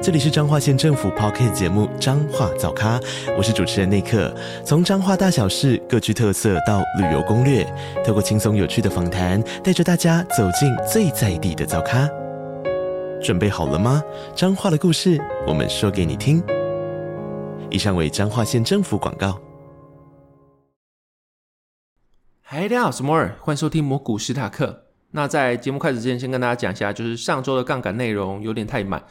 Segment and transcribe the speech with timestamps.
[0.00, 3.00] 这里是彰化县政府 Podcast 节目《彰化早咖》，
[3.36, 4.32] 我是主持人内克。
[4.64, 7.66] 从彰化大小事各具特色到旅游攻略，
[8.06, 12.08] 透过轻松有趣的访谈，带着大家走进最在地的早咖。
[13.20, 14.00] 准备好了吗？
[14.36, 16.40] 彰化的故事，我们说给你听。
[17.68, 19.36] 以上为彰化县政府广告。
[22.40, 24.84] 嗨，大家好，我是摩尔，欢迎收听摩股史塔克。
[25.10, 29.02] 那在节目开始之前，先跟大家讲一下，就是上周的杠杆内容有点太满。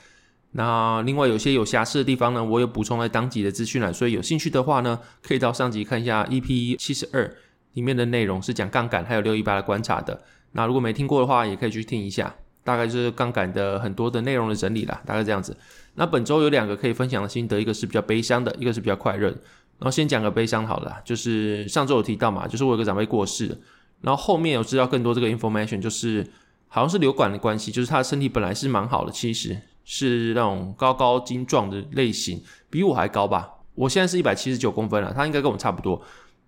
[0.52, 7.32] 那另外有些有瑕疵的地方呢，我有补充在当集的资讯栏，所以有兴趣的话呢，可以到上集看一下 EP 七十二
[7.74, 10.20] 里面的内容，是讲杠杆还有六一八的观察的。
[10.54, 12.34] 那如果没听过的话，也可以去听一下，
[12.64, 15.56] 大概就是杠杆的很多的内容的整理啦，大概这样子。
[15.96, 19.28] 那本周有两个可以分享的心得，一个是比较悲伤的，一个是比较快乐。
[19.28, 23.56] 然后先讲个悲伤好了，就是上周有提到嘛，就是我有个长辈过世，
[24.02, 26.26] 然后后面有知道更多这个 information，就是
[26.68, 29.56] 好像是流感的关系，就是他的身体本来是蛮好的，其实。
[29.90, 33.50] 是那种高高精壮的类型，比我还高吧？
[33.74, 36.02] 我现在是一百七十九公分了，他应该跟我差不多。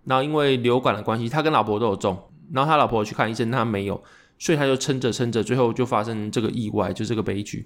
[0.03, 2.17] 然后因为流感的关系，他跟老婆都有中，
[2.51, 4.03] 然后他老婆去看医生，他没有，
[4.37, 7.65] 所以他就撑着撑着，最后就发生这个意外，就这个悲剧。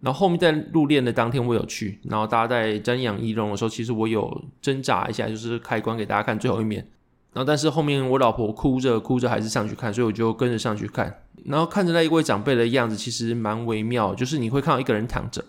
[0.00, 6.86] 然后后面在入殓的当天，我有去，然后大家在瞻仰遗容的时候，其实我有挣扎一下，就是开棺给大家看最后一面。
[7.34, 11.22] 然后但是后面我老婆哭着哭着还是上去看，所以我就跟着上去看。
[11.44, 15.44] 然后看着那一位长辈的样子，其实蛮微妙，就是你会看到一个人躺着，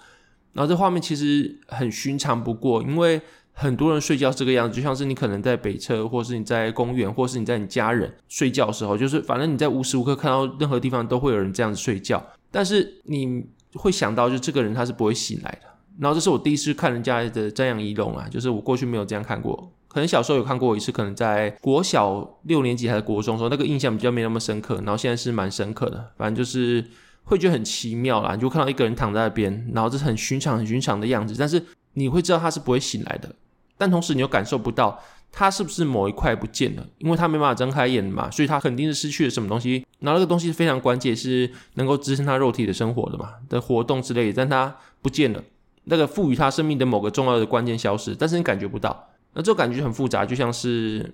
[0.51, 3.21] 然后这画面其实很寻常不过，因为
[3.53, 15.67] 很多人睡觉这个样子，就像是你可能在北车，或是你在公园，或是你在你家人睡觉的时候，就是反正你在无时无刻看到任何地方都会有人这样子睡觉，但是你会想到，就这个人他是不会醒来的。
[15.97, 19.71] 然后这是我第一次看人家的瞻仰遗容啊，就是我过去没有这样看过。
[19.95, 24.75] 可能小时候有看过一次，可能在国小六年级还是国中的时候，那个印象比较没那么深刻。
[24.79, 26.85] 然后现在是蛮深刻的，反正就是
[27.23, 28.35] 会觉得很奇妙啦。
[28.35, 31.63] 你就看到一个人躺在那边，然后这是很寻常、很寻常的样子，但是
[31.93, 33.33] 你会知道他是不会醒来的。
[33.77, 35.01] 但同时你又感受不到
[35.31, 39.85] 他是不是某一块不见了，因为他没办法睁开眼嘛，所以他肯定是失去了什么东西。
[39.99, 45.41] 然后那个东西是非常关键，是能够支撑他肉体的生活的嘛，的活动之类的，但他不见了，
[45.85, 49.07] 那个赋予他生命的某个重要的关键消失，但是你感觉不到。
[49.35, 51.13] 那这种感觉很复杂，就像是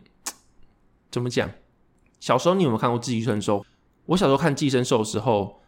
[1.11, 1.49] 怎么讲？
[2.19, 3.59] 小时候你有没有看过《寄生兽》？
[4.05, 5.59] 我小时候看《寄生兽》的时候，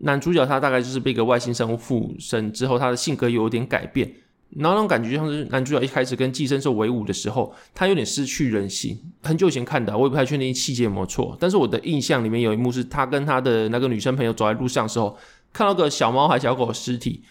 [0.00, 4.14] 男主角他大概就是被一个外星生物附身之后，他的性格有点改变。
[4.50, 9.00] 然后那种感觉就像是男主角一开始跟寄生兽为伍的时候，他有点失去人性。
[9.22, 11.34] 很久以前看的，我也不太确定细节有没有错。
[11.40, 15.16] 但是我的印象里面有一幕是他跟他的那个女生朋友走在路上的时候，
[15.54, 17.22] 看到个小猫还小狗的尸体，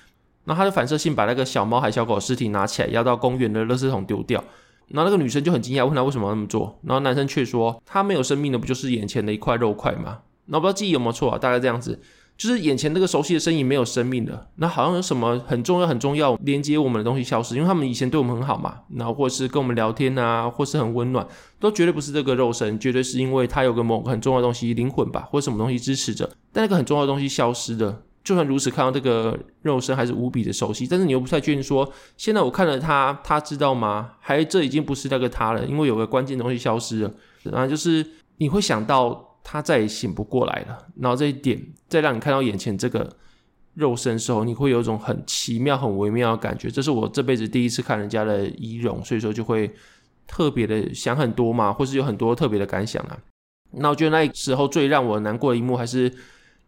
[0.46, 4.44] 然后他就反射性把那个小猫还小狗的尸体拿起来，要到公园的垃圾桶丢掉。
[4.94, 6.80] 然后那个女生就很惊讶，问他为什么要那么做。
[6.84, 10.20] 然后男生却说，他没有生命的不就是眼前的一块肉块吗？
[10.48, 11.38] 然后不知道记忆有没有错啊？
[11.38, 12.00] 大概这样子，
[12.36, 14.50] 就是眼前那个熟悉的身影没有生命的。
[14.56, 21.26] 那好像有什么很重要、很重要连接我们的东西消失，因为他们以前对我们很好嘛，然后或是跟我们聊天啊，或是很温暖，
[21.60, 26.30] 都绝对不是这个肉身，绝对是因为他有个某个很重要的东西，灵魂吧，或什么东西支持着。
[26.52, 28.02] 但那个很重要的东西消失了。
[28.24, 34.12] 就算如此，看到这个肉身还是无比的熟悉，但是你又不太确定说，现在我看了他，他知道吗？
[34.20, 37.12] 还这已经不是那个他了，因为有个关键东西消失了，
[37.44, 38.06] 然后就是
[38.38, 43.12] 你会想到他再也醒不过来了，然后这一点再让你看到眼前这个
[43.74, 46.70] 肉身的时候，你会有一种很奇妙、很微妙的感觉。
[46.70, 49.74] 这是我这辈子第一次看人家的遗容，所以说就会
[50.28, 53.18] 特别的想很多嘛，或是有很多特别的感想啊。
[53.72, 56.14] 那我觉得那时候最让我难过的一幕，还是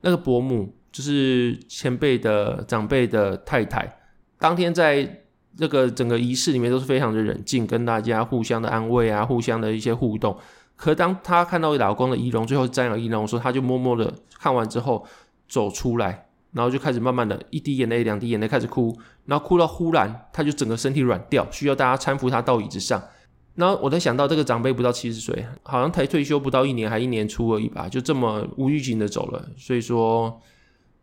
[0.01, 0.73] 那个伯母。
[0.93, 3.97] 就是前辈的长辈的太太，
[4.37, 5.23] 当天在
[5.57, 10.37] 这个整个仪式里面都是非常的冷静，跟大家互相的安慰啊，互相的一些互动。
[10.75, 15.03] 可当她看到老公的遗容，最后瞻仰遗容的时候，她就默默的看完之后
[15.47, 23.01] 走出来，然后就开始慢慢的一滴眼泪、两滴眼泪开始哭，然后哭到忽然，她就整个身体软掉，需要大家搀扶她到椅子上。
[23.55, 29.49] 然后我在想到这个长辈不到七十岁，好像才退休不到一年，还一年出而已吧，就这么无预警的走了。
[29.57, 30.39] 所以说。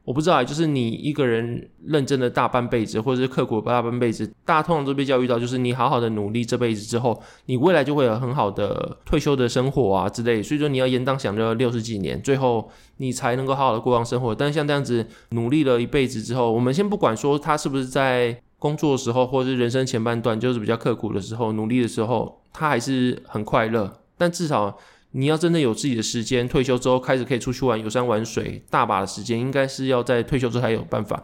[0.05, 10.43] 我不知道，就是你一个人认真的大半辈子，或者是刻苦的大半辈子，大家通常都被教育到，就是你好好的努力这辈子之后，你未来就会有很好的退休的生活啊之类。
[10.43, 14.35] 所以说你要延宕享乐六十几年，最后你才能够好好的过上生活。
[14.35, 23.93] 但是像这样子努力了一辈子之后，我们先不管说他是不是在工作的时候，或者是人生前半段就是比较刻苦的时候，努力的时候，他还是很快乐。
[24.19, 24.77] 但至少
[25.13, 31.23] 你要真的有自己的时间，退休之后开始可以出去玩，游山玩水，大把的时间，应该是要在退休之后才有办法。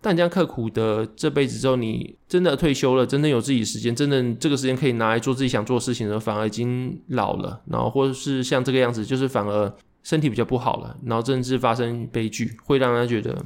[0.00, 9.72] 但你这样刻苦的这辈子之后，你真的退休了，真的有自己的时间，真的这个时间可以拿来做自己想做的事情的时候，反而已经老了，然后或者是像这个样子，就是反而
[10.04, 13.36] 身体比较不好了，然后甚至发生悲剧，会让他觉得，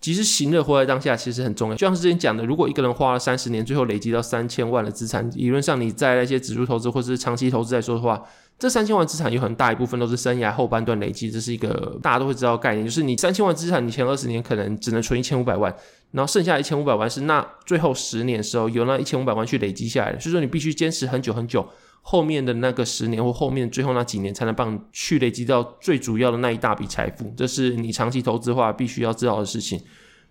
[0.00, 1.76] 其实行乐活在当下其实很重要。
[1.76, 8.22] 就像之前讲的，如果一个人花了三十年，最后累积到三千万的资产，理论上你在那些指数投资或者是长期投资来说的话。
[8.58, 15.72] 这三千万资产有很大一部分都是生涯后半段累积，这是一个大家都会知道的概念，就是你三千万资产，你前二十年可能只能存一千五百万，
[16.10, 21.64] 然后剩下一千五百万是那最后十年的时候由那一千五百万去累积下来的，所以说你必须坚持很久很久，
[22.02, 29.80] 后面的那个十年或后面最后那几年才能帮你去累积到最主要的那一大笔财富，这是你长期投资的话必须要知道的事情。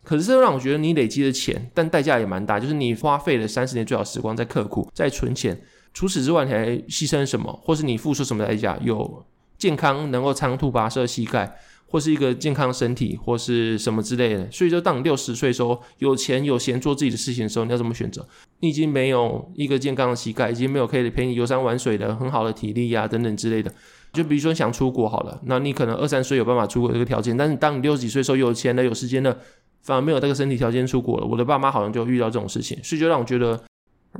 [0.04, 5.58] 可是这让我觉得你累积的钱，但代价也蛮大，就是你花费了三十年最好时光在刻苦，在存钱。
[5.98, 8.78] 除此之外，你还牺牲什么，或是你付出什么代价？
[8.84, 9.26] 有
[9.58, 11.58] 健康能够长途跋涉膝盖，
[11.88, 14.48] 或是一个健康身体，或是什么之类的。
[14.52, 18.24] 所以说，当你六十岁的时候，有钱有闲做自己的事情的时候，你要怎么选择？
[18.60, 23.74] 你已经没有一个健康的膝盖，已经没有可以陪你游山玩水的很好的体力呀、等等之类的。
[24.14, 29.36] 就比如说想出国好了，那你可能二三岁有办法出国这个条件，但是当你六十几岁的时候有钱了、有时间了，
[29.82, 31.26] 反而没有这个身体条件出国了。
[31.26, 33.60] 我的爸妈好像就遇到这种事情，所以就让我觉得。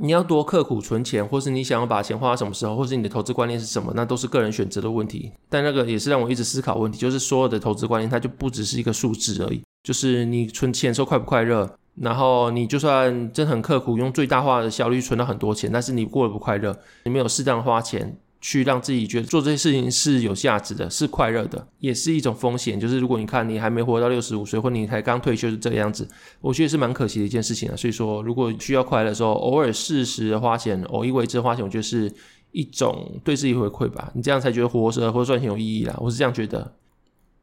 [0.00, 5.32] 你要多刻苦存钱，或是你想要把钱花到什么时候，或是你的投资观念是什么，那都是个人选择的问题。
[5.48, 9.62] 但那个也是让我一直思考问题，就是所有的投资观念，它就不只是一个数字而已。
[9.82, 18.16] 就是你存钱时候快不快乐，然后你就算真很刻苦，用最大化的效率存到很多钱，但是你过得不快乐，你没有适当花钱。
[18.40, 22.78] 去让自己觉得做这些事情是有价值的，是快乐的，也是一种风险。
[22.78, 26.08] 就是如果你看你还没活到六十五岁，或你才刚退休是这个样子，
[26.40, 27.74] 我觉得是蛮可惜的一件事情啊。
[27.76, 32.12] 所以说，如果需要快乐的时候，偶尔适时的花钱，偶一为之花钱，我觉得是
[32.52, 34.12] 一种对自己回馈吧。
[34.14, 35.94] 你这样才觉得活着或者赚钱有意义啦。
[35.98, 36.58] 我是这样觉得。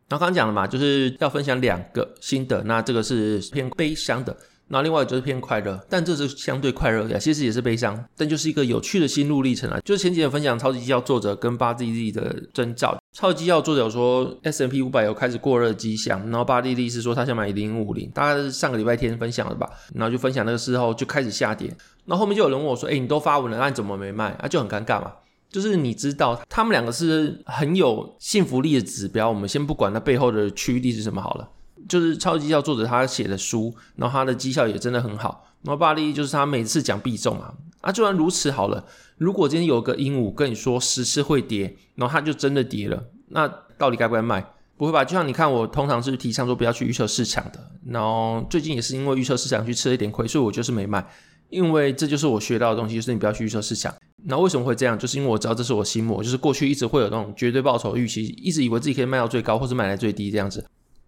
[0.07, 4.37] 然后刚刚讲了嘛，就是要分享两个心得，那这个是偏悲伤的。
[4.67, 9.79] 那另外就是偏快乐，但这是相对快乐的，其实也是悲伤，但就是一个有趣的心路历程啊。
[9.85, 21.67] 就是前几天分享超级绩效作者跟巴蒂利的征兆，超级绩效作者说 S M P 五百有开始过热迹象，然后巴蒂利是说他想买零五零，大概是上个礼拜天分享的吧，然后就分享那个时候就开始下跌，
[22.05, 24.29] 然后后面就有人问我说，哎，你都发文了，那你怎么没卖？
[24.39, 25.11] 啊，就很尴尬嘛。
[25.47, 31.47] 就是你知道他们两个是很有信服力的指标，我们先不管它背后的驱力是什么好了。
[31.87, 35.45] 就是超级绩效作者他写的书，然后他的绩效也真的很好。
[35.63, 38.85] 然后巴利就是他每次讲必中啊，啊，就算如此好了。
[39.17, 43.47] 如果今天有个鹦鹉跟你说十次会跌，然后它就真的跌了，那
[43.77, 44.45] 到底该不该卖？
[44.77, 45.05] 不会吧？
[45.05, 47.71] 就像你看，我通常是提倡说不要去预测市场的。
[47.85, 51.03] 然后最近也是因为预测市场去吃了一点亏，所以我就是没卖，
[51.49, 53.95] 因为这就是我学到的东西，就是你不要去预测市场。
[54.25, 54.99] 那为什么会这样？
[54.99, 60.65] 就是因为我知道这是我心魔，就是过去一直会有那种绝对报酬预期，一直以为自己可以卖到最高，或者卖来最低这样子。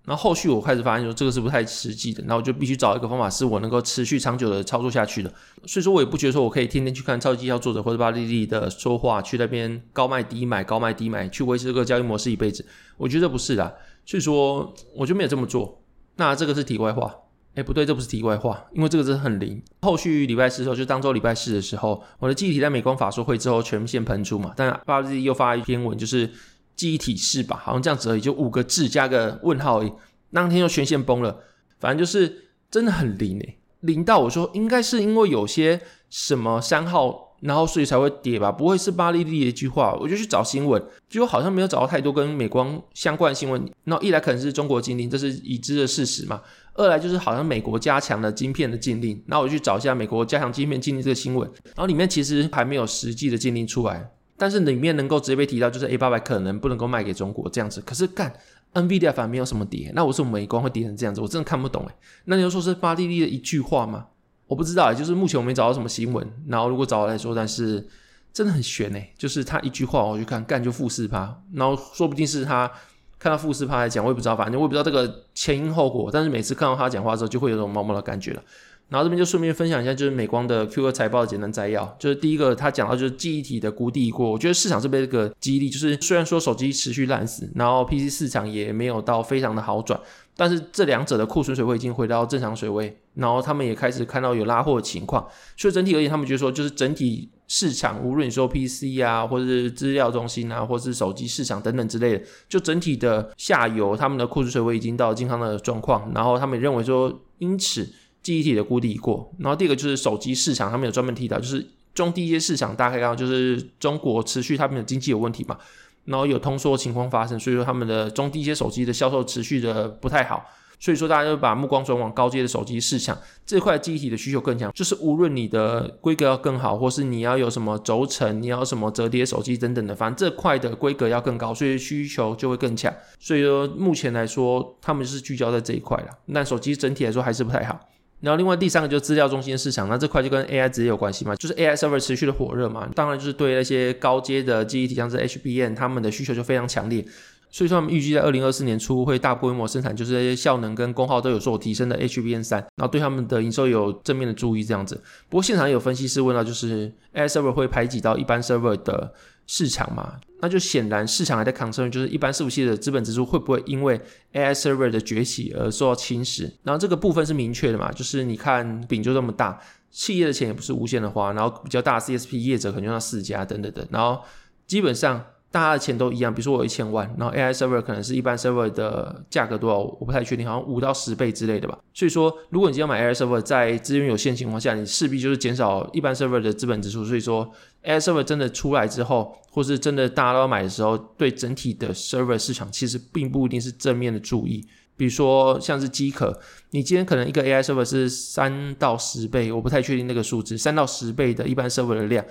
[0.07, 5.29] 然后后续我开始发现说这个是不太实际的，然后我就必须找一个方法是我能够持续长久的操作下去的。
[5.65, 12.65] 所以说我也不觉得说我可以天天去看超级绩效作者或者巴利利的说话，去那边高卖低买高卖低买去维持这个交易模式一辈子。
[12.95, 13.75] 我觉得不是的，
[14.05, 15.83] 所以说我就没有这么做。
[16.15, 17.13] 那这个是题外话，
[17.55, 19.61] 哎不对，这不是题外话，因为这个真的很灵。
[19.81, 26.31] 后续礼拜四的时候，就当周礼拜四的时候，我的记忆体在美光法说会之后全线喷出嘛，但巴利利又发一篇文就是。
[26.77, 27.59] 记忆体是吧？
[27.61, 29.91] 好像这样子而已，就五个字加个问号而已。
[30.31, 31.35] 当天就全线崩了，
[31.79, 38.51] 反正就是真的很灵诶，灵到我说应该是因为有些什么三号，然后所以才会跌吧？
[38.51, 39.97] 不会是巴利利的一句话？
[39.99, 43.67] 我就去找新闻，结果好像没有找到太多跟美光相关的新闻。
[43.85, 46.39] 那一来可能是中国禁令，这是已知的事实嘛；
[46.75, 49.23] 二来就是好像美国加强了晶片的禁令。
[49.27, 54.11] 那我就去找一下美国加强晶片禁令这个新闻，然后里面其实还没有实际的禁令出来。
[54.37, 57.81] 但是里面能够直接被提到，就是 A 八百可能不能够卖给中国这样子。
[57.81, 58.31] 可是干
[58.73, 61.19] NVIDIA 反而没有什么跌，那我说美光会跌成这样子？
[61.19, 61.93] 我真的看不懂诶。
[62.25, 64.05] 那你就说是巴蒂利的一句话吗？
[64.45, 66.25] 我不知道，就是目前我没找到什么新闻。
[66.47, 67.85] 然后如果找来说，但是
[68.31, 72.71] 真的很悬诶，就是他一句话，我去看干就负四趴，然后说不定是他
[73.17, 76.11] 看到负四趴来讲，我也不知道，反正我也不知道这个前因后果。
[76.13, 78.43] 但是每次看到他讲话之后，就会有种毛毛的感觉了。
[78.89, 81.85] 然后这边就顺便分享一下，就是美光的 Q2 财报的简单摘要。
[81.99, 89.99] 就是第一个，他讲到就是记忆体的谷底过，我觉得市场这边这个激励，就是虽然说手机持续烂死，然后 PC 市场也没有到非常的好转，
[90.37, 95.27] 但是这两者的库存水位已经回到正常水位，然后他们也开始看到有拉货的情况。
[95.57, 107.85] 所以整体而言，他们觉得说，就是整体市场，无论你说 PC 啊，或者是资料中心啊，或是手机市场等等之类的，就整体的下游，他们的库存水位已经到健康的状况，然后他们也认为说，因此。
[108.27, 115.57] 记忆体的谷底过，然后第二个就是手机市场，他们有专门提到，就是中低阶市场，大概刚刚就是中国持续他们的经济有问题嘛，
[116.03, 120.45] 然后有通缩情况发生，所以说他们的中低阶手机的销售持续的不太好。
[120.79, 124.71] 所以说，大家就把目光转往高阶的手机市场，这块记忆体的需求更强。
[124.73, 132.93] 就是无论你的规格要更好，或是你要有什么轴承，你要什么折叠手机等等的，反正这块的规格要更高，所以需求就会更强。
[133.19, 136.09] 所以说，目前来说，他们是聚焦在这一块了。
[136.31, 137.79] 但手机整体来说还是不太好。
[138.19, 147.05] 然后，另外第三个就是资料中心的市场，那这块就跟 AI 直接有关系嘛，就是 AI server 持续的火热嘛，当然就是对那些高阶的记忆体，像是 HBM，他们的需求就非常强烈。
[147.49, 155.01] 所以说，他们预计在二零二四年初会大规模生产，就是那些效能跟功耗都有所提升的 HBM3，然后对他们的营收有正面的注意这样子。
[155.29, 159.13] 不过现场有分析师问到，就是 AI server 会排挤到一般 server 的
[159.47, 160.19] 市场嘛？
[160.39, 163.99] 那就显然市场还在 concern，就是一般伺服器的资本支出会不会因为
[164.33, 166.51] AI server 的崛起而受到侵蚀？
[166.61, 167.91] 然后这个部分是明确的嘛？
[167.91, 174.21] 就是你看饼就这么大，企业的钱也不是无限的花，然后比较大的 CSP 业者可能就那四家等等等，然后
[174.67, 175.25] 基本上。
[175.57, 181.79] 大家的钱都一样，比如说我有一千万，然后 AI server 可能是一般 server 的价格多少，我不太确定，好像五到十倍之类的吧。
[181.95, 187.03] 所以说，如果你今天买 AI server，在资源有限情况下，你势必就是减少一般 server 的资本支出。
[187.03, 187.51] 所以说
[187.85, 194.63] ，AI server 真的出来之后，或是真的大家都要买的时候，对整体的 server 市场其实并不一定是正面的注意。
[194.95, 202.23] 比如说像是机壳，你今天可能一个 AI server 是三到十倍，我不太确定那个数字，三到十倍的一般 server 的量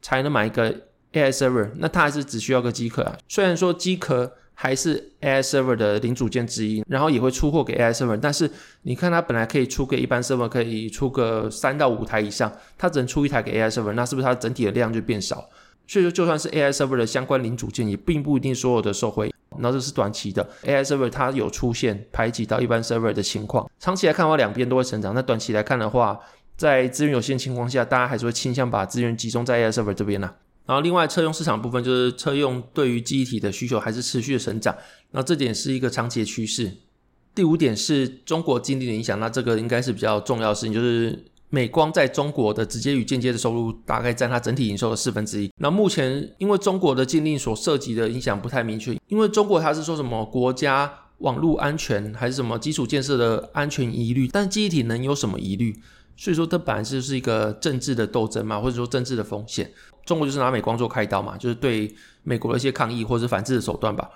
[0.00, 0.74] 才能买一个。
[1.12, 3.16] AI server，那它还是只需要个机壳啊。
[3.28, 8.50] 虽然说机壳还是 AI server 的零组件之一，然后也会出货给 AI server，但是
[8.82, 15.48] 你看它本来可以出给一般 server，可以出个三到五台以上，它只能出一台给 AI server，那是不是它整体的量就变少？
[15.86, 19.34] 所以说，就算是 AI server 的相关零组件，也并不一定所有的受惠。
[19.58, 23.68] 那这是短期的 AI server，它有出现排挤到一般 server 的情况。
[23.80, 25.12] 长期来看的话，两边都会成长。
[25.12, 26.20] 那短期来看的话，
[26.56, 30.34] 在资源有限情况下，大家还是会倾向把资源集中在 AI server 这边呢、啊。
[30.66, 34.76] 然后，另外车用市场部分就是车用对于记忆体的需求还是持续的成长，
[35.10, 36.70] 那这点是一个长期的趋势。
[37.34, 45.50] 第五点是中国禁令的影响，那这个应该是比较重要的事情，就是美光在中国的直接与间接的收入大概占它整体营收的四分之一。
[45.56, 55.76] 那目前因为中国的禁令所涉及的影响不太明确，因为中国它是说什么国家网络安全还是什么基础建设的安全疑虑，但记忆体能有什么疑虑？
[56.16, 59.72] 所以说，这本来就是一个政治的斗争嘛，或者说政治的风险。
[60.10, 64.10] 中国就是拿美光做开刀嘛，就是对美国的一些抗议或者是反制的手段吧。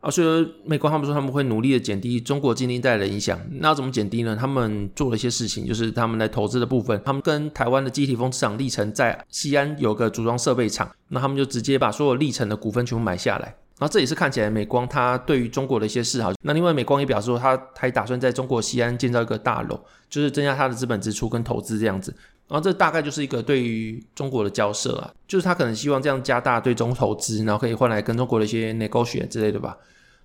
[0.00, 3.38] 啊，所以美国他们说他们会努力的减低中国禁令带来的影响。
[3.60, 4.36] 那怎么减低呢？
[4.38, 13.54] 他们做了一些事情，就是他们在投资的部分，他们跟台湾的记忆体封测厂力成在西安有个组装设备厂，那他们就直接把所有力成的股份全部买下来。
[13.78, 16.32] 然后这也是看起来美光它对于中国的一些示好。
[16.42, 22.14] 那另外美光也表示说，它还打算在中国西安建造一个大楼，就是增加它的资本支出跟投资这样子。
[22.48, 29.76] 然后这大概就是一个对于中国的交涉啊，就是他可能希望这样加大对中投资，然后可以换来跟中国的一些 negotiate 之类的吧。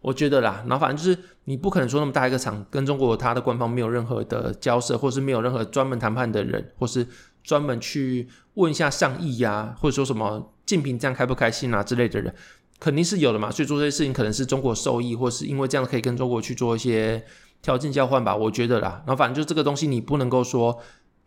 [0.01, 7.05] 我觉得啦，然后反正就是你不可能说那么大一个厂跟中国它的官方没有任何的交涉，或是没有任何专门谈判的人，或是
[7.43, 12.33] 专门去问一下上意呀、啊，或者说什么竞品这样开不开心啊之类的人。
[12.79, 17.23] 肯定是有的嘛，所以做这些事情可能是中国受益，或是因为这样可以跟中国去做一些
[17.61, 19.03] 条件交换吧，我觉得啦。
[19.05, 20.79] 然后反正就这个东西，你不能够说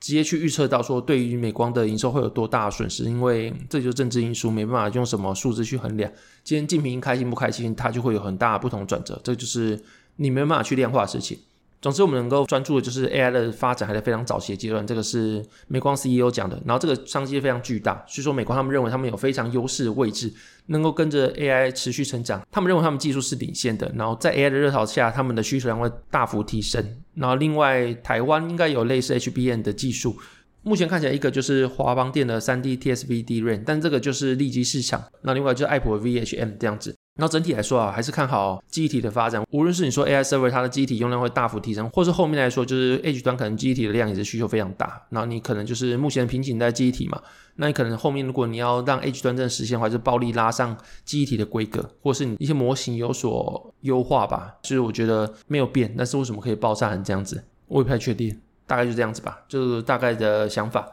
[0.05, 6.13] 直接去预测到说对于美光的营收会有多大损失，因为这就是政治因素，没办法用什么数字去衡量。
[6.43, 9.83] 今天竞品开心不开心，它就会有很大不同转折，这就是
[10.17, 11.39] 你没办法去量化的事情。
[11.85, 16.59] 总之，我们能够专注的就是 AI 的发展还在非常早期的阶段，这个是美光 CEO 讲的。
[16.65, 20.33] 然后这个商机非常巨大，所以说美光他们认为他们有非常优势的位置，
[20.69, 22.41] 能够跟着 AI 持续成长。
[22.51, 26.83] 他们认为他们技术是领先的，然后在 AI 的热潮下，他们的需求量会大幅提升。
[27.17, 30.17] 然后另外，台湾应该有类似 HBM 的技术，
[30.63, 35.05] 目前看起来一个就是华邦电的 3D TSV DRAM，但这个就是利基市场。
[35.21, 36.97] 那另外就是爱普的 VHM 这样子。
[37.17, 39.43] 那整体来说啊，还是看好记忆体的发展。
[39.51, 45.01] 无论是你说 AI server 它的记忆体用量会大幅提升，或是后面来说就是 Edge 端可能记忆体的量也是需求非常大。
[45.11, 47.21] 然后你可能就是目前瓶颈在记忆体嘛，
[47.55, 54.57] 那你可能后面如果你要让 Edge 端真实现，还是暴力拉上记忆体的规格，或是你一些模型有所优化吧。
[54.63, 58.41] 所以我觉得没有变，但是为什么可以爆炸成这样子，我也不太确定。
[58.67, 60.89] 大概就这样子吧，就是大概的想法。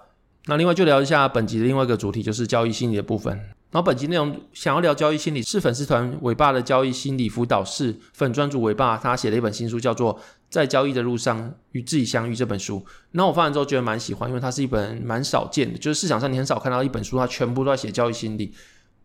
[0.45, 3.39] 那另外就聊一下本集的另外一个主题，就是交易心理的部分。
[3.71, 10.13] 然后本集内容想要聊交易心理，是粉丝团伟爸的交易心理辅导室粉专主伟爸他写了一本新书，叫做
[10.49, 12.85] 《在交易的路上与自己相遇》这本书。
[13.11, 18.53] 然后我发完之后觉得蛮喜欢，因为它是一本蛮少见的，就是市场上你很少看到一本书，它全部都在写交易心理。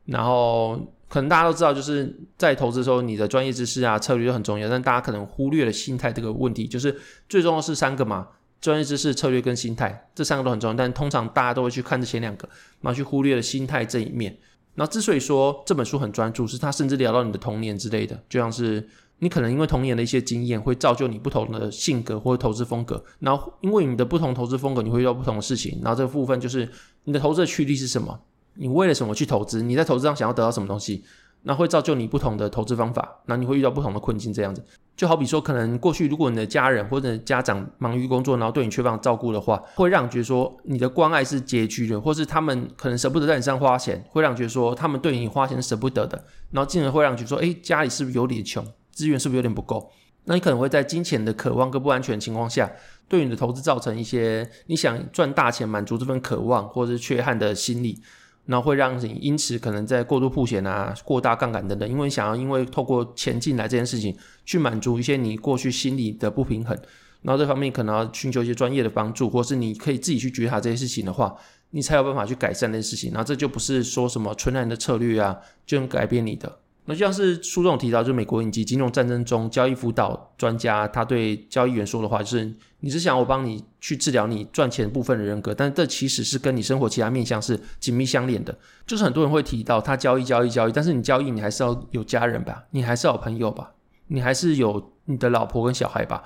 [0.06, 0.76] 然后
[1.08, 6.66] 可能大家都知道，就是在投资的时候，你的专业知识啊、策略都很重要，但大家可能忽略了心态这个问题。
[6.66, 6.96] 就是
[7.28, 8.26] 最重要是三个嘛，
[8.61, 12.49] 专业知识、策略跟心态这三个都很重要，但通常大家都会去看这前两个，
[12.80, 14.37] 然后去忽略了心态这一面。
[14.76, 18.87] 那之所以说这本书很专注，是他甚至聊到你的童年之类的，就像是
[19.18, 23.02] 你可能因为童年的一些经验，会造就你不同的性格或者投资风格。
[23.18, 25.80] 然后因为你的不同投资风格，你会遇到不同的事情。
[25.83, 26.68] 然后这个部分就是
[27.04, 28.21] 你的投资的驱力是什么？
[28.54, 29.62] 你为了什么去投资？
[29.62, 31.04] 你在投资上想要得到什么东西？
[31.42, 34.64] 那会造就你不同的投资方法，那你会遇到不同的困境，这样子
[34.96, 49.90] 就好比说，可能过去如果你的家人或者家长忙于工作，然后对你缺乏照顾的话，会让觉得说你的关爱是拮据的，或是他们可能舍不得在你身上花钱，会让觉得说他们对你花钱舍不得的，然后进而会让你觉得说，哎，家里是不是有点穷，资源是不是有点不够？
[50.24, 52.72] 那你可能会在金钱的渴望跟不安全的情况下，
[53.06, 58.00] 对你的投资造成一些你想赚大钱满足这份渴望或者是缺憾的心理。
[58.46, 66.76] 那会让你因此可能在过度铺险啊、过大杠杆等等，因为想要因为透过钱进来这件事情去满足一些你过去心理的不平衡，
[67.22, 71.36] 然后这方面可能要寻求一些专业的帮助，或是你可以自己去觉察这些事情的话，
[71.70, 73.10] 你才有办法去改善这些事情。
[73.10, 75.36] 然后这就不是说什么纯然的策略啊
[75.66, 76.60] 就能改变你的。
[76.86, 88.56] 那就像是书中提到，就是美国以及《金融战争》中交易辅导专家他对交易员说的话，就是你是想我帮你去治疗你赚钱部分的人格，但这其实是跟你生活其他面向是紧密相连的。
[88.86, 93.72] 就是很多人会提到他交易交易交易，但是你交易你还是要有家人吧，你还是要有朋友吧，
[94.06, 96.22] 你还是有你的老婆跟小孩吧。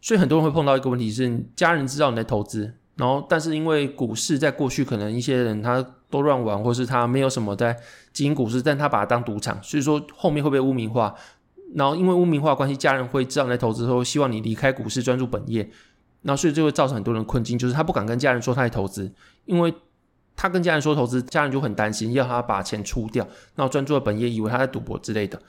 [0.00, 2.74] 所以很多人会碰到一个问题是，家人知道你在投资。
[2.96, 7.76] 然后，但是因为股市在过去可能一些人他都乱玩，或是他没有什么在
[8.12, 11.12] 经营股市，但他把它当赌场，所以说后面会被污名化。
[11.74, 15.68] 然后因为污名化关系，家人会知道你在投资后，希望你离开股市专注本业。
[16.22, 19.12] 那所以就会造成很多人困境，就是他不敢跟家人说他在投资，
[19.44, 19.74] 因为
[20.36, 25.40] 他跟家人说投资，家人就很担心，要他把钱出掉，然后专注的本业，以为他在赌博之类的。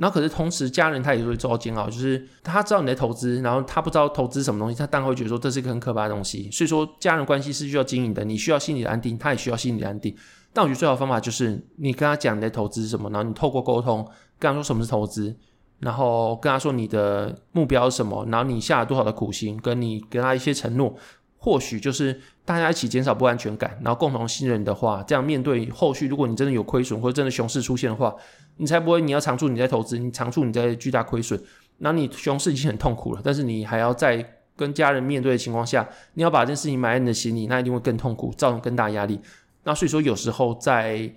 [0.00, 6.50] 然后可是同时，家人他也会遭煎熬，就是他知道你在投资，然后他不知道投资什么东西，他当然会觉得说这是一个很可怕的东西。
[6.50, 10.16] 所以说，家人关系是需要经营的，你需要心理的安定，他也需要心理的安定。
[10.54, 13.98] 但我觉得最好的方法就是你跟他讲你在投资什么，然后你透过沟通
[14.38, 15.36] 跟他说什么是投资，
[15.80, 20.96] 然后跟他说你的目标是什么，然后你下了多少的苦心，跟你给他一些承诺。
[21.42, 28.14] 或许就是大家一起减少不安全感，然后共同信任的话，这样面对后续，如果你真的有亏损或者真的熊市出现的话，
[28.58, 31.42] 你才不会你要长住你在投资，你长住你在巨大亏损，
[31.78, 34.24] 那你熊市已经很痛苦了，但是你还要在
[34.54, 39.18] 跟家人面对的情况下，你要把这件事情埋在你的心里，那一定会更痛苦，造成更大压力。
[39.64, 41.10] 那所以说有时候在。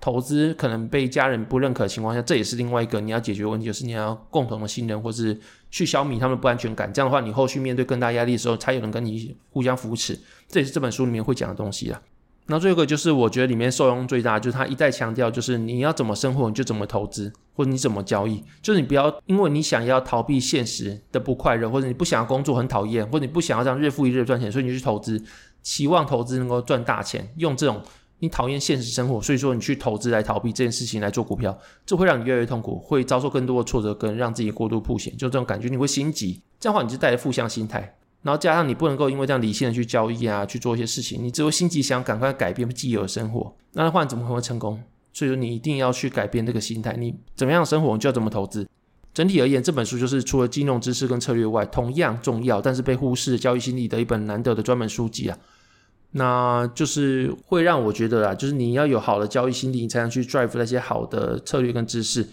[0.00, 5.38] 投资可能被家人不认可的情况下，这也是另外一个你要解决问题，就是你要共同的信任，或是
[5.70, 6.90] 去消弭他们的不安全感。
[6.90, 10.18] 这样的话，你后续面对更大压力的时候，才有人跟你互相扶持。
[10.48, 12.00] 这也是这本书里面会讲的东西啦。
[12.46, 18.42] 那最后一个就是我觉得里面受用最大，就是他一再强调，就是你要怎么生活，你就怎么投资，或者你怎么交易。
[18.62, 25.22] 就是你不要因为你想要逃避现实的不快乐，或者你不想要工作很讨厌，或者你不想要这样日复一日赚钱，所以你去投资，
[25.62, 27.82] 期望投资能够赚大钱，用这种。
[28.20, 36.40] 你讨厌现实生活，所以说你去投资来逃避这件事情来做股票，这会让你越来越痛苦，会遭受更多的挫折，跟让自己过度曝险，就这种感觉你会心急。
[36.60, 44.80] 这样的话，你就带着负向心态，然后加上你不能够因为这样理性的去交易啊，去做一些事情，你只会心急想赶快改变既有的生活，那的话你怎么可能会成功？
[45.12, 48.68] 所以说你一定要去改变这个心态，你怎么样生活，你就要怎么投资。
[49.12, 55.36] 整体而言，这本书就是除了金融知识跟策略外，同样重要但是被忽视交易心理的一本难得的专门书籍啊。
[56.12, 62.24] 那就是会让我觉得啊，就是你要有好的交易心理，你才能去 drive 那些好的策略跟知识。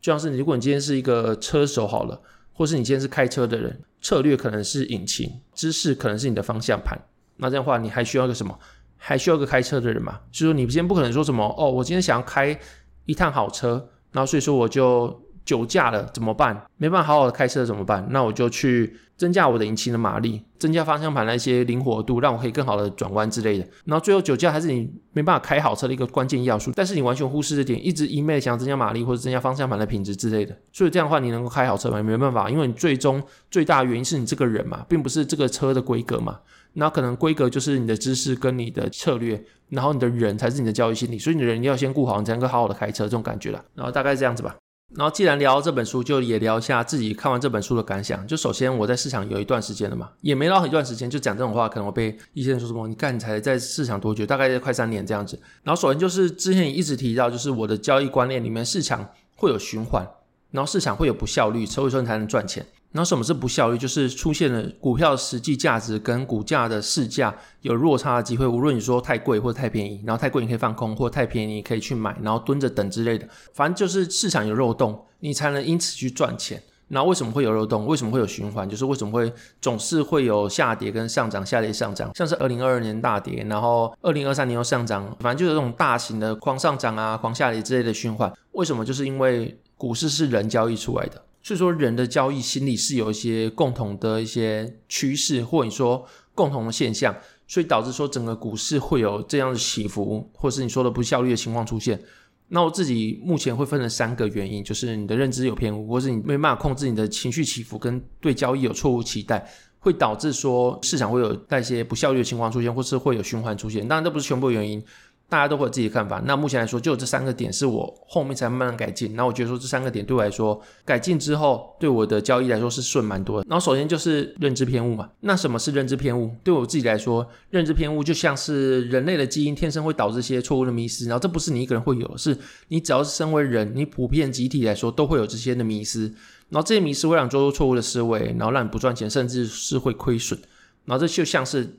[0.00, 2.20] 就像是你，如果你今天是一个车手好了，
[2.52, 6.98] 或是你今天是开车的人，策略可能是引擎，知识可能是你的方向盘。
[7.36, 8.58] 那这样的话，你还需要个什么？
[8.96, 10.20] 还需要个开车的人嘛？
[10.32, 12.58] 就是说，你今天不可能说什么哦，我今天想要开
[13.06, 15.22] 一趟好车，然后所以说我就。
[15.44, 16.66] 酒驾了怎么办？
[16.76, 18.06] 没办法好好的开车怎么办？
[18.10, 23.66] 那我就去增加我的引擎的马力，增加方向盘的一些灵活度，让我可以更好的转弯之类的。
[23.84, 30.56] 然后最后酒驾还是你没办法开好车的一个关键要素，但是你完全忽视这点，一直一昧的想要增加马力或者增加方向盘的品质之类的。
[30.72, 32.02] 所以这样的话，你能够开好车吗？
[32.02, 36.38] 没办法，因为你最终最大原因是你这个人嘛，并不是这个车的规格嘛。
[36.74, 43.64] 那可能规格就是你的知识跟你的策略，然后你的人才是你的交易心理，所以你的人要先顾好，你才能够好好的开车这种感觉了。
[43.74, 44.54] 然后大概这样子吧。
[44.96, 48.26] 然后，既然聊到这本书，就也聊一下自己看完这本书的感想。
[48.26, 54.26] 就首先，我在市场有一段时间了嘛，也没聊很一段时间，就讲这种话，可能我被一些人说什么，你干你才在市场多久？
[54.26, 55.38] 大概快三年这样子。
[55.62, 60.04] 然后，首先就是之前也一直提到，就是我的交易观念里面，市场会有循环，
[60.50, 62.66] 然后市场会有不效率，所以说你才能赚钱。
[62.92, 63.78] 然后什么是不效率？
[63.78, 68.46] 就是出现了股票实际价值跟股价的市价有落差的机会。
[68.46, 73.28] 无论你说太贵或者太便宜，然后太贵你可以放空，或太便宜你可以去买，然后蹲着等之类的。
[73.54, 76.60] 反正就是市场有漏洞，你才能因此去赚钱。
[76.88, 77.86] 然后为什么会有漏洞？
[77.86, 78.68] 为什么会有循环？
[78.68, 88.32] 就是为什么会总是会有下跌跟上涨，下跌上涨，像是二零二二年大跌，然后二零二三年又上涨，反正就是这种大型的狂上涨啊、狂下跌之类的循环。
[88.50, 88.84] 为什么？
[88.84, 97.14] 就是因为股市是人交易出来的，所以说人的交易心理是有一些共同的一些趋势，或者说共同的现象，
[97.48, 102.00] 所以导致说整个股市会有这样的起伏，或是你说的不效率的情况出现。
[102.48, 109.48] 那我自己目前会分成三个原因，就是你的认知有偏误，或是你没办法控制你的情绪起伏，跟对交易有错误期待，
[109.78, 113.86] 会导致说市场会有带些不效率的情况出现，或是会有循环出现。
[113.86, 114.82] 当然，这不是全部原因。
[115.30, 116.20] 大家都会有自己的看法。
[116.26, 119.14] 那目前来说，就这三个点是我后面才慢慢改进。
[119.14, 123.46] 那我觉得说这三个点对我来说，改进之后对我的交易来说是顺蛮多的。
[123.48, 125.08] 然后首先就是认知偏误嘛。
[125.20, 126.34] 那什么是认知偏误？
[126.42, 131.06] 对我自己来说，认知偏误就像是人类的基因天生会导致一些错误的迷失。
[131.06, 136.12] 然后这不是你一个人会有，是你只要是身为人，你普遍集体来说都会有这些的迷失。
[136.48, 140.36] 然后这些迷失会让你做出错误的思维，然后让你不赚钱，甚至是会亏损。
[140.84, 141.76] 然后这就像是。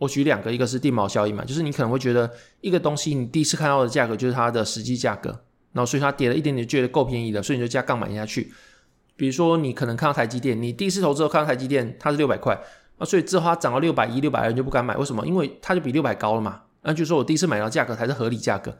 [0.00, 2.28] 我举两个，一个是定锚效应嘛，就是你可能会觉得
[2.62, 5.28] 一个东西你第一次看到的价格就是它的实际价格，
[5.72, 8.50] 然后所以它跌了一点点，觉得够便宜了，所以你就加杠买下去。
[9.14, 12.58] 比如说你可能看到台积电，你第一次投资后看到台积电它是六百块，
[12.96, 15.26] 那所以之后它涨到六百一、六百二，你就不敢买，为什么？
[15.26, 16.62] 因为它就比六百高了嘛。
[16.82, 18.74] 那就是说我第一次买到价格才是合理价格。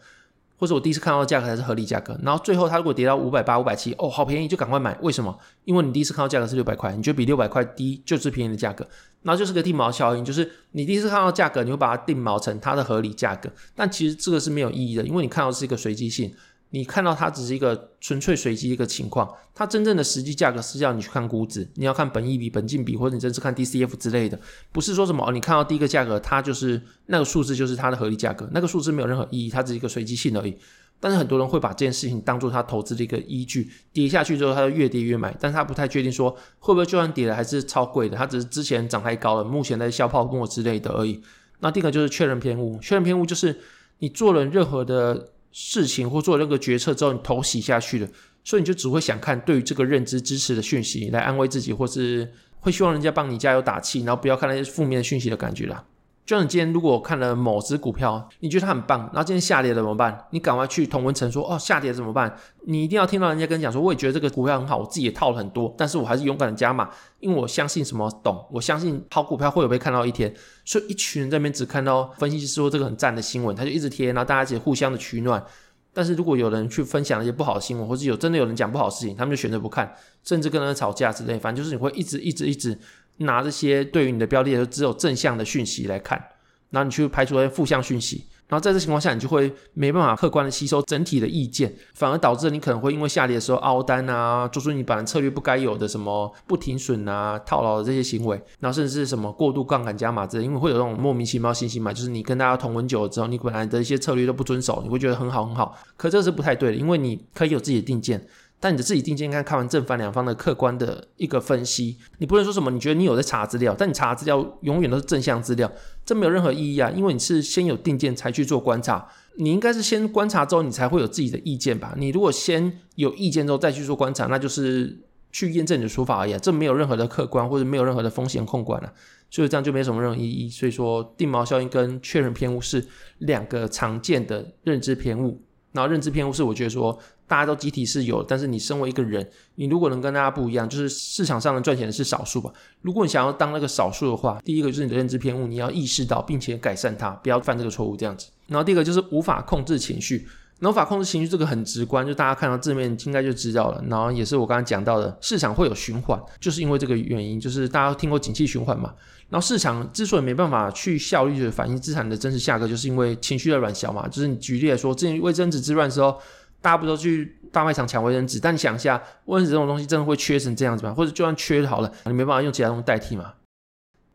[0.57, 4.95] 或者我第一次看到价格才是合理价格，然后最后它如果跌到五百八、五百七，哦，好便宜，就赶快买。
[5.01, 5.35] 为什么？
[5.65, 8.87] 因为你第一次看到价格是六百块，你觉得比六百块低就是便宜的价格，
[9.23, 16.33] 然后就是个定锚效应，就是你第一次看到价格，你会把它定锚成它的合理价格，但其实这个是没有意义的，因为你看到是一个随机性。
[16.73, 24.39] 你看到它只是一个纯粹随机一个情况，它真正的实际价格是要你去看估值，你要看本益比、本净比，或者你真是看 DCF 之类的，
[24.71, 30.57] 不是说什么哦，你看到第一个价格，它就是那个数字就是它的合理价格，那个数字没有任何意义，它只是一个随机性而已。
[31.01, 41.21] 但是很多人会把这件事情当做他投资的一个依据，跌下去之后他就越跌越买，但是他不太确定说会不会就算跌了还是超贵的，他只是之前涨太高了，目前在消泡沫之类的而已。
[41.61, 43.59] 那第二个就是确认偏误，确认偏误就是
[43.99, 45.31] 你做了任何的。
[45.53, 48.09] 事情或做任何决策之后，你头洗下去了，
[48.45, 55.85] 所以你就只会想看对于这个认知支持的讯息来安慰自己，或是会希望人家帮你加油打气，然后不要看那些负面的讯息的感觉啦。
[56.31, 60.17] 就像你今天如果看了某只股票，你觉得它很棒，然后今天下跌了怎么办？
[60.31, 62.33] 你赶快去同文层说哦，下跌怎么办？
[62.67, 66.89] 你一定要听到人家跟你讲说，我也觉得这个股票很好，我自己也套了很多，但是我还是勇敢的加码，
[67.19, 70.33] 因为我相信什么懂，我相信好股票会有被看到一天。
[70.65, 75.45] 所以一群人在那边只看到分析师说这个很赞的新闻，他就一直贴，然后大家一起互相的取暖。
[75.93, 82.79] 但是如果有人去分享一些不好的新闻，或者有真的有人讲不好的事情，他们就选择不看，甚至跟人吵架之类，反正就是你会一直一直一直
[83.21, 86.23] 拿这些对于你的标的，只有正向的讯息来看。
[86.71, 108.25] 然后你去排除那些负向讯息，然后在这情况下，你就会没办法客观的吸收整体的意见，反而导致你可能会因为下跌的时候凹单啊，做出你本来策略不该有的什么不停损啊、套牢的这些行为，然后甚至是什么过度杠杆加码之类，因为会有那种莫名其妙信息嘛，就是你跟大家同温久了之后，你本来的一些策略都不遵守，你会觉得很好很好，可这是不太对的，因为你可以有自己的定见。
[108.63, 115.73] 但你的自己定见，应该看完正反两方的客观的一个分析，你不能说什么，你觉得你有在查资料，但你查资料永远都是正向资料，
[116.05, 121.95] 这没有任何意义啊，因为你是先有定见才去做观察，你应该是先观察之后，你才会有自己的意见吧？
[121.97, 125.01] 你如果先有意见之后再去做观察，那就是
[125.33, 128.93] 去验证你的说法而已啊，这没有任何的客观或者没有任何的风险控管了啊，
[129.31, 130.51] 所以这样就没什么任何意义。
[130.51, 132.87] 所以说，定锚效应跟确认偏误是
[133.21, 135.41] 两个常见的认知偏误，
[135.73, 136.99] 然后认知偏误是我觉得说。
[137.31, 142.53] 大家都集体是有，但是你身为一个人，你如果能跟大家不一样，就是市场上能赚钱的是少数吧。
[142.83, 148.27] 如果你想要当那个少数的话，第一个就是你的认知偏误，你要意识到并且改善它，不要犯这个错误这样子。
[148.49, 150.27] 然后第二个就是无法控制情绪，
[150.59, 153.81] 然后无法控制情绪这个很直观，就大家看到字面应该就知道了。
[153.89, 158.93] 然后也是我刚才讲到的，市场会有循环，就是因为这个原因，就是大家听过景气循环嘛。
[159.29, 164.09] 然后市场之所以没办法去效率的反映资产的真实价格，就是因为情绪的软小嘛。
[164.09, 166.17] 就是你举例来说，之前卫生纸之乱的时候。
[166.63, 168.39] 大家不都去大卖场抢卫生纸？
[168.39, 170.93] 但你想一下，卫生纸这种东西真的会缺成这样子吗？
[170.95, 173.35] 或者就算缺好了，你没办法用其他东西代替吗？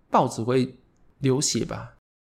[0.10, 0.77] 报纸会
[1.19, 1.93] 流血吧？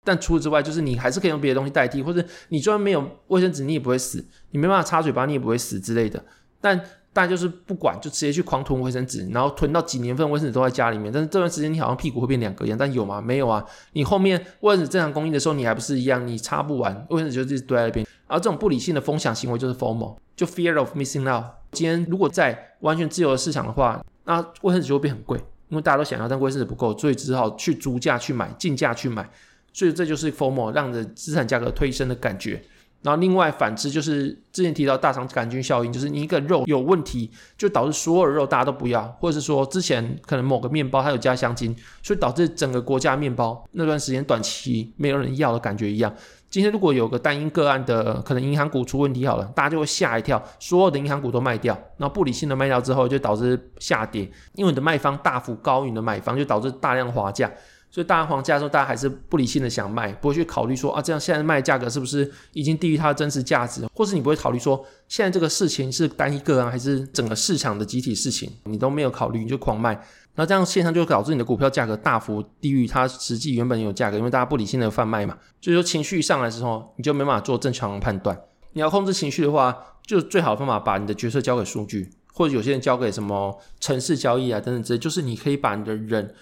[0.04, 6.24] 但除此之外，就是你还是可以用别的东西代替，或者你就算没有卫生纸，你也不会死，你没办法擦嘴巴，你也不会死之类的。
[6.62, 6.80] 但
[7.16, 11.10] 大家就是不管，就直接去狂囤卫生纸，然后囤到几年份卫生纸都在家里面。
[11.10, 13.22] 但是这段时间你好像屁股会变两个一样，但有吗？
[13.22, 13.64] 没有啊！
[13.94, 16.28] 你后面卫生纸正常供应的时候，你还不是一样？
[16.28, 18.06] 你擦不完，卫生纸就一直堆在那边。
[18.28, 21.46] 而这种不理性的疯抢行为就是 FOMO，就 Fear of Missing Out。
[21.72, 25.38] 今天如果在完全自由的市场的话，那卫生纸就会变很贵，
[25.70, 29.30] 因为大家都想要，但卫生纸不够，所以只好去逐价去买，竞价去买。
[29.72, 32.62] 所以这就是 FOMO 让的资产价格推升的感觉。
[33.06, 46.12] 然后另外反之就是之前提到大肠杆菌效应，就是你一个肉有问题，就导致所有的肉大家都不要，或者是说之前可能某个面包它有加香精，所以导致整个国家面包那段时间短期没有人要的感觉一样。
[46.50, 57.52] 今天如果有个单一个案的可能银行股出问题好了，大家就会吓一跳，所有的银行股都卖掉，然后不理性的卖掉之后就导致下跌，因为你的卖方大幅高于你的买方，就导致大量滑价。
[57.96, 69.98] 所以大家黄价的时候，大家还是不理性的想卖，不会去考虑说啊，这样现在卖价格是不是已经低于它的真实价值，或是你不会考虑说现在这个事情是单一个人还是整个市场的集体事情，你都没有考虑，你就狂卖，
[70.36, 75.38] 那这样现象就导致你的股票价格大幅低于它实际原本有价格，因为大家不理性的贩卖嘛。
[75.62, 78.38] 所以说情绪上来的时候，你就没办法做正常的判断。
[78.74, 79.74] 你要控制情绪的话，
[80.06, 86.36] 就最好的方法把你的决策交给数据，或者有些人交给什么程式交易啊等等之类，就是你可以把你的人。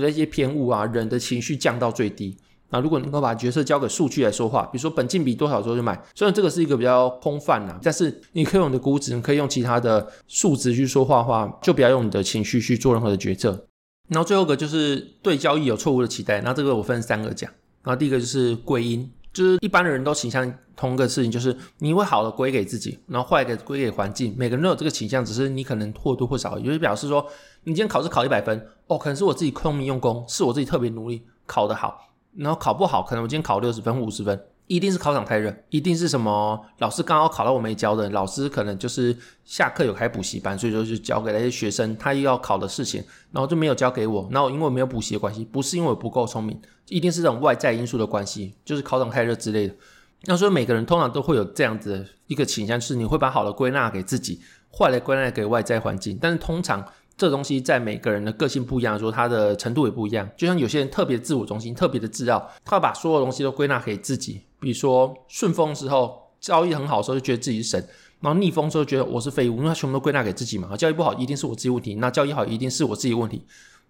[0.00, 2.36] 的一些偏误啊，人的情绪降到最低。
[2.70, 13.66] 那如果能够把决策交给数据来说话，比如说本金比多少时候就买，虽然这个是一个比较空泛呐，但是你可以用你的估值，你可以用其他的数值去说话的话，就不要用你的情绪去做任何的决策。
[14.08, 16.40] 然后最后一个就是对交易有错误的期待。
[16.40, 17.48] 那这个我分三个讲。
[17.84, 24.34] 然后第一个就是归因，就是一般的人都倾向同一个事情，就是你会好的归给自己，然后坏的归给环境。
[24.36, 27.24] 每个人都有这个倾向，只是你可能或多或少，也就是表示说。
[27.68, 43.02] 你今天考试考一百分哦，可能是我自己聪明用功，是我自己特别努力考得好，然后考不好，可能我今天考六十分、五十分，一定是考场太热，一定是什么老师刚好考到我没教的，老师可能就是下课有开补习班，所以说就交给那些学生他又要考的事情，
[43.32, 49.74] 然后就没有交给我，然后因为没有补习的关系，不是因为我不够聪明，一定是这种外在因素的关系，就是考场太热之类的。
[50.26, 54.40] 那所以每个人通常都会有这样子的一个倾向，就是你会把好的归纳给自己，
[54.72, 56.86] 坏的归纳给外在环境，但是通常。
[57.16, 60.28] 这东西在每个人的个性不一样，说它的程度也不一样。
[60.36, 64.42] 就像有些人特别自我中心，特别的自傲，他把所有东西都归纳给自己。
[64.60, 67.88] 比如说顺风时候，交易很好的时候就觉得自己是神，
[68.20, 70.76] 然后逆风时候觉得我是废物，因为他全部都归纳给自己嘛。
[70.76, 73.42] 交易不好一定是我自己问题，那交易好一定是我自己问题，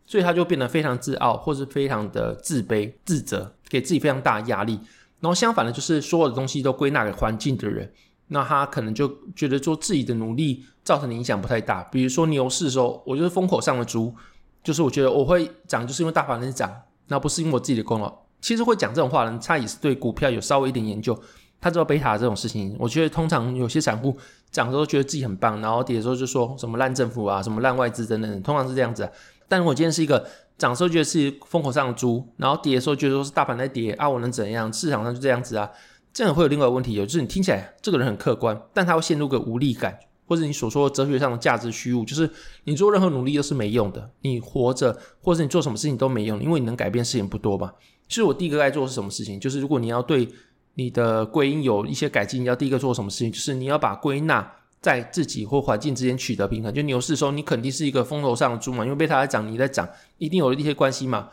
[0.06, 4.78] 所以他就变得非常自傲，或是非常的自卑、自责，给自己非常大的压力。
[5.18, 7.90] 然后相反的，就是所有的东西都归纳给环境的人。
[8.28, 14.14] 那他可能就觉得说自己的努力造成的影响不太大，比如说牛市的时候，我就是风口上的猪，
[14.62, 16.72] 就是我觉得我会涨，就是因为大盘在涨，
[17.08, 18.12] 那不是因为我自己的功劳。
[18.40, 21.18] 其实会讲这种话的人，他也是对股票有稍微一点研究，
[21.60, 22.76] 他知道贝塔这种事情。
[22.78, 24.16] 我觉得通常有些散户
[24.50, 29.08] 涨的时候觉得自己很棒，然后跌的时候就说什么烂政府啊，什么烂外资等等，通常是这样子。
[29.48, 30.26] 但如果今天是一个
[30.58, 34.72] 涨的时候觉得是风口上的猪，然后跌的时候觉得说是大盘在跌啊，我能怎样？
[34.72, 35.70] 市场上就这样子啊。
[36.16, 42.30] 这样会有另外一个问题，有就是你听起来这个人很客观，但他会陷入个无力感，或者你所说的哲学上的价值虚无，就是
[42.64, 47.70] 你做任何努力都是没用的，你活着或者你做什么事情都没用，因为你能改变事情不多嘛。
[48.08, 49.38] 其实我第一个该做是什么事情？
[49.38, 50.26] 就是如果你要对
[50.72, 53.30] 你的归因有一些改进，你要第一个做什么事情？
[53.30, 54.50] 就是你要把归纳
[54.80, 56.72] 在自己或环境之间取得平衡。
[56.72, 61.28] 就牛市的时候，你肯定是一个风头上的猪嘛，因为被它在涨，你在涨，一定有一些关系嘛。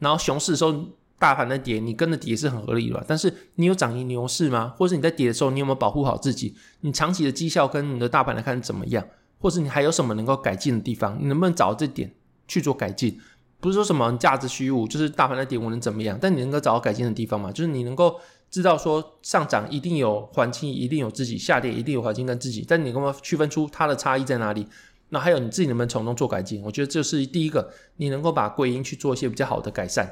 [0.00, 0.84] 然后熊市的时候。
[1.18, 3.04] 大盘在跌，你跟着跌是很合理的？
[3.06, 4.72] 但是你有涨赢牛市吗？
[4.76, 6.54] 或者你在跌的时候，你有没有保护好自己？
[6.80, 9.04] 你长期的绩效跟你的大盘来看怎么样？
[9.40, 11.18] 或者你还有什么能够改进的地方？
[11.20, 12.12] 你能不能找到这点
[12.46, 13.20] 去做改进？
[13.60, 16.16] 不是说什么价值虚无，就是大盘在跌，我能怎么样？
[16.20, 17.50] 但你能够找到改进的地方吗？
[17.50, 22.64] 就是你能够知道说上涨一定有环境，一定有自己；下跌一定有环境跟自己。
[22.68, 24.66] 但你能够区分出它的差异在哪里？
[25.08, 26.62] 那还有你自己能不能从中做改进？
[26.62, 30.08] 我觉得这是第一个，你能够把归因去做一些比较好的改善。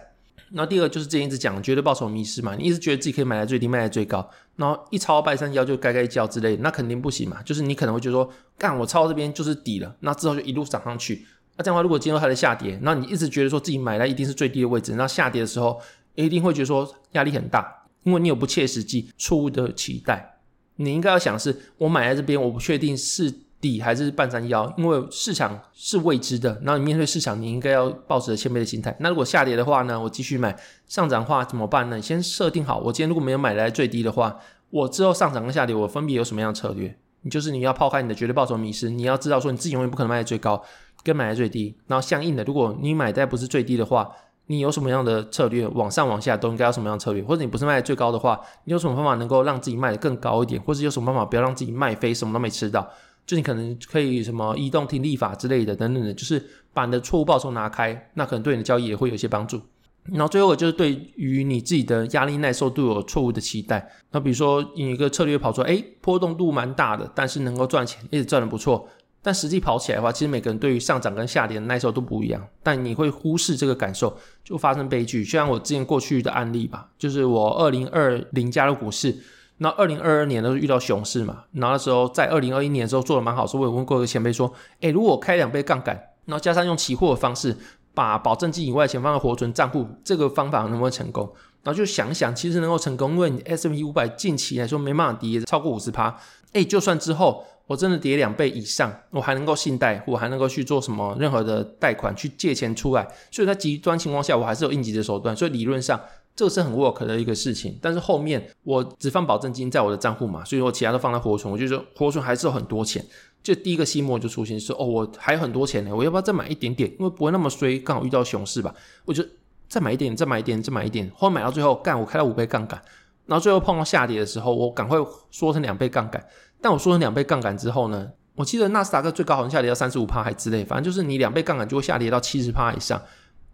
[0.50, 7.42] 然后第二就是之前一直讲绝对报酬迷失嘛，你一直觉得自己可以买在最低卖在最高，然后一抄半山腰就该该叫之类的，那肯定不行嘛。
[7.42, 11.26] 就是你可能会觉得说，干我抄这边就是底了，那之后就一路涨上去。
[11.56, 15.80] 那这样的话，如果今天还在下跌，那你一直觉得说自己买来一定是最低的位置，那下跌的时候
[16.14, 20.38] 一定会觉得说压力很大，因为你有不切实际、错误的期待。
[20.76, 23.45] 你应该要想是，我买在这边，我不确定是。
[23.60, 26.60] 底还是半山腰，因为市场是未知的。
[26.62, 28.94] 然后你面对市场，你应该要抱持谦卑的心态。
[29.00, 29.98] 那如果下跌的话呢？
[29.98, 30.52] 我继续买；
[30.86, 31.96] 上涨的话怎么办呢？
[31.96, 34.38] 你先设定好，我今天如果没有买来最低的话，
[34.70, 36.96] 我之后上涨跟下跌，我分别有什么样的策略？
[37.22, 40.62] 你就是你要抛开你的绝对报酬迷失，你要知道说你自己永远不可能卖在最高，
[41.02, 41.74] 跟买在最低。
[41.86, 44.08] 然后相应的，如果你买在不是最低的话，
[44.46, 45.66] 你有什么样的策略？
[45.66, 47.22] 往上往下都应该有什么样的策略？
[47.24, 50.62] 或者你不是卖在最高的话，你有什么方法能够让自己卖得更高一点？
[50.62, 52.88] 或者有什么方法不要让自己卖飞，什么都没吃到？
[53.26, 59.60] 就你可能可以什么移动听力法之类的等等的，就是把你的错误报酬拿开，那可能对你的交易也会有一些帮助。
[60.04, 63.90] 然后最后就是对于你自己的压力耐受度有错误的期待。
[64.12, 68.88] 那比如说你一个策略跑出来，诶，波动度蛮大的，但是能够赚钱，一直赚得不错。
[69.20, 72.46] 但实际跑起来的话，其实每个人对于上涨跟下跌的耐受都不一样。
[72.62, 75.24] 但你会忽视这个感受，就发生悲剧。
[75.24, 79.16] 就像我之前过去的案例吧，就是我二零二零加入股市。
[79.58, 85.94] 那二零二二年都是遇到熊市嘛，然后那时候在二零二一年的时候做的蛮好，所以我有问过一个前辈说，诶，如果我开两倍杠杆，
[86.26, 87.56] 然后加上用期货的方式，
[87.94, 91.24] 把保证金以外钱放在活存账户，这个方法能不能成功？
[91.62, 96.14] 然后就想想，其实能够成功，因为你 S M P 五百近期来说没办法跌超过五十趴，
[96.52, 105.98] 诶，就算之后我真的跌两倍以上，我还能够信贷，我还能够去做什么任何的贷款去借钱出来，所以在极端情况下，我还是有应急的手段，所以理论上。
[106.37, 113.03] 这个是很 work 的一个事情，但是后面我只放保证金在我的账户嘛，所以说其他都放在活存，我就说活存还是有很多钱。
[113.42, 116.90] 就第一个心魔就出现说，哦，我还有很多钱呢，我要不要再买一点点？
[116.99, 119.25] 因为不会那么衰，刚好遇到熊市吧，我就
[119.68, 121.11] 再买一点，再买一点，再买一点。
[121.14, 122.83] 后来买到最后，干，我开到五倍杠杆，
[123.25, 124.99] 然后最后碰到下跌的时候，我赶快
[125.31, 126.22] 缩成两倍杠杆。
[126.61, 133.01] 但我缩成两倍杠杆之后呢，我记得纳斯达克最高好像下跌到三十五趴还之类，反正就是你两倍杠杆就会下跌到七十趴以上。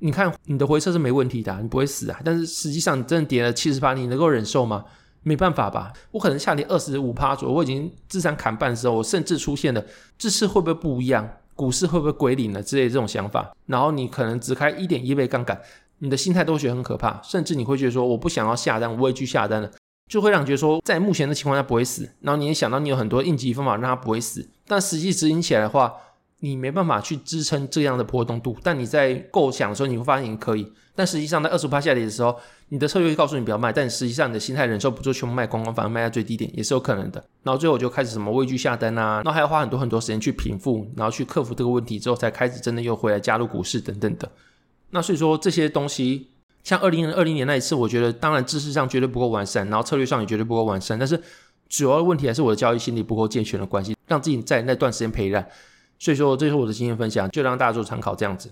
[0.04, 2.20] 你看，你的回撤是没问题的，你不会死啊。
[2.24, 4.84] 但是实际上，你真的跌了七十趴，你能够忍受吗？
[5.22, 5.92] 没办法吧。
[6.10, 9.84] 我可能下跌二十五趴左右，我已经资产砍半的时候，我甚至出现了
[10.18, 13.54] 这次会不会不一样，股市会不会归零了之类的这种想法。
[13.66, 15.60] 然后你可能只开一点一倍杠杆，
[16.00, 19.70] 你的心态都会觉得很可怕，甚至你会觉得说我不想要下单，我畏惧下单了，
[20.10, 22.10] 就会让你觉得说在目前的情况下不会死。
[22.22, 25.94] 然后你也想到你有很多应急方法让它不会死，但实际执行起来的话。
[26.44, 30.66] 你没办法去支撑这样的波动度，但你在构想的时候，你会发现你可以。
[30.92, 32.36] 但实际上，在二十趴下跌的时候，
[32.70, 37.24] 你的策略会告诉你不要卖，但实际上你的心态忍受不住，全部卖光光，反而卖在最低点，也是有可能的。
[37.44, 44.28] 然后最后我就开始什么畏惧下单啊，然后还要花很多很多时间去平复，然后去克服这个问题之后，才开始真的又回来加入股市等等的。
[44.90, 46.28] 那所以说这些东西，
[46.64, 51.18] 像二零二零年那一次，我觉得当然知识上绝对不够完善，然后策略上也绝对不够完善，但是
[51.68, 55.48] 主要的问题还是我的交易心理不够健全的关系，让自己在那段时间赔烂。
[56.02, 58.50] 所以说，这是我的经验分享，就让大家做参考这样子。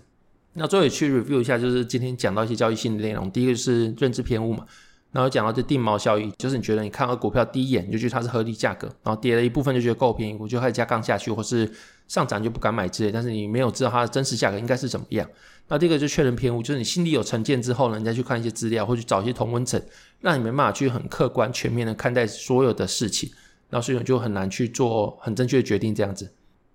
[0.52, 3.28] 那最后也去 review 一下，就是今天讲到一些交易性的内容。
[3.28, 4.64] 第一个是认知偏误嘛，
[5.10, 11.68] 然后讲到这定锚效应，就是你觉得你看到股票第一眼你就觉得它是合理价格，然后跌了一部分就觉得够便宜，我就开始加杠下去，或是
[12.06, 13.10] 上涨就不敢买之类。
[13.10, 15.28] 但是你没有知道它的真实价格应该是怎么样。
[15.66, 19.82] 那第二个就确认偏误，就是你心里有成见之后呢，你再去看一些资料，或去找一些同温层，
[20.20, 23.28] 让你没办法去很客观全面的看待所有的事情，
[23.70, 26.30] 然后所以你就很难去做很正确的决定这样子。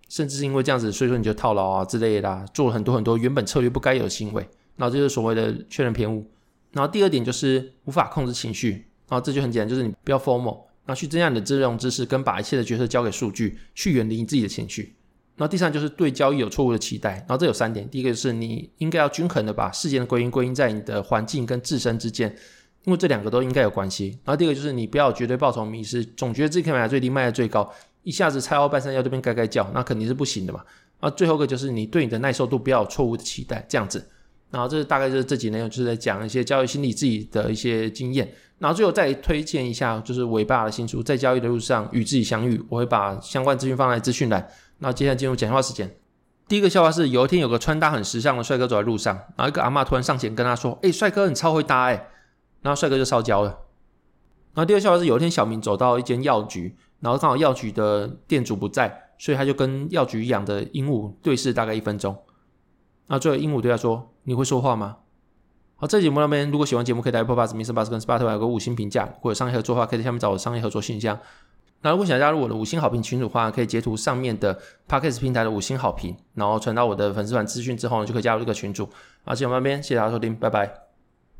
[0.09, 6.29] 甚至是因为这样子，所以说你就套牢啊之类的啦，做了很多很多原本策略不该有的行为，然后这就是所谓的确认偏误。
[6.71, 10.53] 然后第二点就是无法控制情绪，然后这就很简单，就是你不要 FOMO，
[10.85, 14.93] 然后去增加你的自用知识，跟把一切的决策交给数据，去远离你自己的情绪。
[15.37, 17.13] 然后第三就是对交易有错误的期待。
[17.19, 22.33] 然后这有三点，第一个就是你应该要均衡的把事件的归因归因在你的环境跟自身之间，
[22.85, 24.17] 因为这两个都应该有关系。
[24.23, 27.69] 然后第二个就是你不要绝对报酬迷失，总觉得自己可以买在最低，卖在最高。
[28.03, 30.61] 一下子拆到半山腰这边该该叫，那肯定是不行的嘛。
[30.99, 34.07] 然后最后一个就是你对你的耐受度不要有错误的期待，这样子。
[34.51, 38.31] 然后这大概就是这几内容，就是在讲一些交易心理自己的一些经验。
[38.59, 44.39] 然后最后再推荐一下，就是伟爸的新书《在交易的路上与自己相遇》，我会把相关资讯放在资讯栏。
[44.79, 45.93] 然后接下来进入讲话时间。
[46.47, 52.07] 第一个笑话是，有一天有个穿搭很时尚的帅哥走在路上，然后一个阿嬷突然上前跟他说：“哎，帅哥，你超会搭哎。”
[52.73, 53.49] 后帅哥就烧焦了。
[54.53, 56.75] 然后第二个笑话是，有一天小明走到一间药局。
[57.01, 62.15] 然后刚好药局的店主不在，所以他就跟药局养的鹦鹉对视大概一分钟。
[63.07, 64.97] 那最后鹦鹉对他说：“你会说话吗？”
[65.75, 67.73] 好，这节目那边如果喜欢节目，可以在 Apple Podcast、Mr.
[67.73, 71.19] Bus 跟 Spotify 有个五星评价，或者商业合作的话，可以在下面找我商业合作信箱。
[71.81, 78.89] 那如果想加入我的五星好评群组的话，可以截图上面的 Podcast 平台的五星好评，然后传到我的粉丝团资讯之后呢，就可以加入这个群组。
[79.25, 80.84] 好，节目那边谢谢大家收听，拜拜。